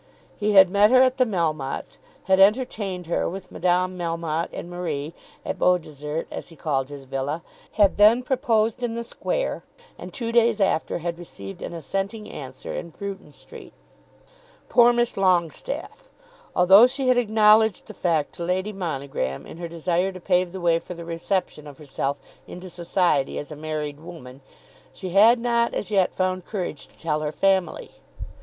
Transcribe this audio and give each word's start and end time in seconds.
He 0.35 0.53
had 0.53 0.71
met 0.71 0.89
her 0.89 1.03
at 1.03 1.17
the 1.17 1.27
Melmottes', 1.27 1.99
had 2.23 2.39
entertained 2.39 3.05
her, 3.05 3.29
with 3.29 3.51
Madame 3.51 3.95
Melmotte 3.99 4.49
and 4.51 4.67
Marie, 4.67 5.13
at 5.45 5.59
Beaudesert, 5.59 6.25
as 6.31 6.47
he 6.49 6.55
called 6.55 6.89
his 6.89 7.03
villa, 7.03 7.43
had 7.73 7.97
then 7.97 8.23
proposed 8.23 8.81
in 8.81 8.95
the 8.95 9.03
square, 9.03 9.61
and 9.99 10.11
two 10.11 10.31
days 10.31 10.59
after 10.59 10.97
had 10.97 11.19
received 11.19 11.61
an 11.61 11.73
assenting 11.75 12.27
answer 12.27 12.73
in 12.73 12.89
Bruton 12.89 13.31
Street. 13.31 13.73
Poor 14.69 14.91
Miss 14.91 15.17
Longestaffe! 15.17 16.11
Although 16.55 16.87
she 16.87 17.07
had 17.07 17.17
acknowledged 17.19 17.85
the 17.85 17.93
fact 17.93 18.33
to 18.33 18.43
Lady 18.43 18.73
Monogram 18.73 19.45
in 19.45 19.59
her 19.59 19.67
desire 19.67 20.11
to 20.11 20.19
pave 20.19 20.51
the 20.51 20.59
way 20.59 20.79
for 20.79 20.95
the 20.95 21.05
reception 21.05 21.67
of 21.67 21.77
herself 21.77 22.19
into 22.47 22.71
society 22.71 23.37
as 23.37 23.51
a 23.51 23.55
married 23.55 23.99
woman, 23.99 24.41
she 24.93 25.09
had 25.11 25.37
not 25.39 25.75
as 25.75 25.91
yet 25.91 26.15
found 26.15 26.43
courage 26.43 26.87
to 26.87 26.97
tell 26.97 27.21
her 27.21 27.31
family. 27.31 27.91